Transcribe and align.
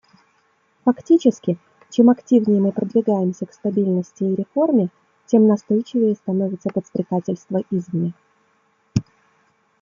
Фактически, 0.83 1.59
чем 1.91 2.09
активнее 2.09 2.59
мы 2.59 2.71
продвигаемся 2.71 3.45
к 3.45 3.53
стабильности 3.53 4.23
и 4.23 4.33
реформе, 4.35 4.89
тем 5.27 5.45
настойчивее 5.45 6.15
становится 6.15 6.69
подстрекательство 6.73 7.61
извне. 7.69 8.11